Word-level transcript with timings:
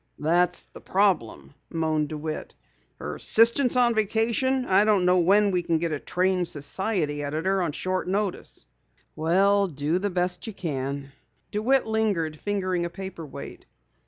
"That's 0.17 0.63
the 0.73 0.81
problem," 0.81 1.53
moaned 1.69 2.09
DeWitt. 2.09 2.55
"Her 2.97 3.17
assistant 3.17 3.69
is 3.73 3.77
on 3.77 3.93
vacation. 3.93 4.65
I 4.65 4.83
don't 4.83 5.05
know 5.05 5.19
where 5.19 5.47
we 5.47 5.61
can 5.61 5.77
get 5.77 5.91
a 5.91 5.99
trained 5.99 6.47
society 6.47 7.21
editor 7.23 7.61
on 7.61 7.71
short 7.71 8.07
notice." 8.07 8.65
"Well, 9.15 9.67
do 9.67 9.99
the 9.99 10.09
best 10.09 10.47
you 10.47 10.53
can." 10.53 11.11
DeWitt 11.51 11.85
lingered, 11.85 12.39
fingering 12.39 12.83
a 12.83 12.89
paper 12.89 13.27
weight. 13.27 13.67